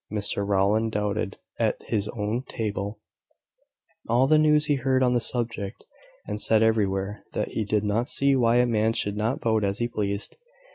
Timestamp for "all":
4.09-4.25